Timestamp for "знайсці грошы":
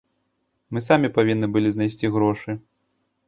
1.75-2.51